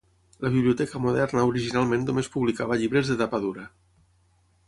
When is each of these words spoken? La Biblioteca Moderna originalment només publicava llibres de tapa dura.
La 0.43 0.49
Biblioteca 0.53 1.01
Moderna 1.03 1.43
originalment 1.49 2.07
només 2.09 2.31
publicava 2.37 2.79
llibres 2.81 3.11
de 3.13 3.19
tapa 3.23 3.43
dura. 3.47 3.67